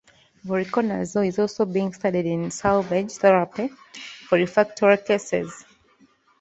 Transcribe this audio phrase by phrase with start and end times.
[0.43, 3.67] Voriconazole is also being studied in salvage therapy
[4.27, 5.63] for refractory cases.